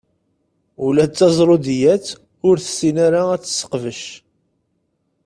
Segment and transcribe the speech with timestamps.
[0.85, 2.05] Ula d taẓrudiyat
[2.47, 4.01] ur tessin ara ad tt-tesseqbec.